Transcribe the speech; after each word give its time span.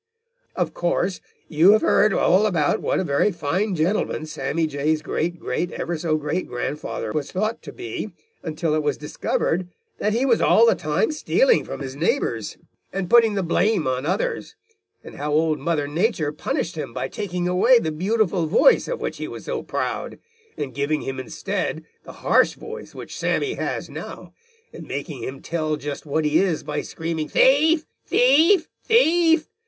"Of 0.55 0.73
course, 0.73 1.21
you 1.47 1.73
have 1.73 1.83
heard 1.83 2.11
all 2.11 2.47
about 2.47 2.81
what 2.81 2.99
a 2.99 3.03
very 3.03 3.31
fine 3.31 3.75
gentleman 3.75 4.25
Sammy 4.25 4.65
Jay's 4.65 5.03
great 5.03 5.39
great 5.39 5.71
ever 5.73 5.95
so 5.95 6.17
great 6.17 6.47
grandfather 6.47 7.11
was 7.11 7.31
thought 7.31 7.61
to 7.61 7.71
be 7.71 8.09
until 8.41 8.73
it 8.73 8.81
was 8.81 8.97
discovered 8.97 9.67
that 9.99 10.13
he 10.13 10.25
was 10.25 10.41
all 10.41 10.65
the 10.65 10.73
time 10.73 11.11
stealing 11.11 11.63
from 11.63 11.81
his 11.81 11.95
neighbors 11.95 12.57
and 12.91 13.11
putting 13.11 13.35
the 13.35 13.43
blame 13.43 13.85
on 13.85 14.07
others, 14.07 14.55
and 15.03 15.17
how 15.17 15.31
Old 15.31 15.59
Mother 15.59 15.87
Nature 15.87 16.31
punished 16.31 16.75
him 16.75 16.95
by 16.95 17.07
taking 17.07 17.47
away 17.47 17.77
the 17.77 17.91
beautiful 17.91 18.47
voice 18.47 18.87
of 18.87 19.01
which 19.01 19.17
he 19.17 19.27
was 19.27 19.45
so 19.45 19.61
proud, 19.61 20.17
and 20.57 20.73
giving 20.73 21.01
him 21.01 21.19
instead 21.19 21.83
the 22.05 22.11
harsh 22.25 22.55
voice 22.55 22.95
which 22.95 23.19
Sammy 23.19 23.53
has 23.53 23.87
now, 23.87 24.33
and 24.73 24.87
making 24.87 25.21
him 25.21 25.43
tell 25.43 25.75
just 25.77 26.07
what 26.07 26.25
he 26.25 26.39
is 26.39 26.63
by 26.63 26.81
screaming 26.81 27.29
'thief, 27.29 27.85
thief, 28.07 28.67
thief!' 28.83 29.47